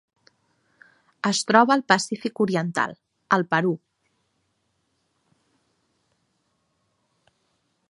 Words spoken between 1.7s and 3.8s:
al Pacífic oriental: el Perú.